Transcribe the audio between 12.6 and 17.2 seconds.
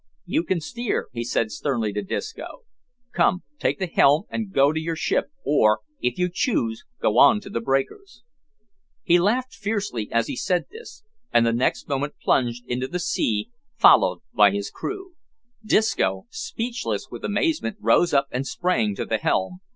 into the sea, followed by his crew. Disco, speechless